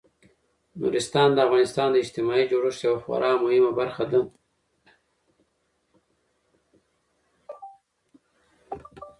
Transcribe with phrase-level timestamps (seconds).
[0.81, 4.19] نورستان د افغانستان د اجتماعي جوړښت یوه خورا مهمه برخه ده.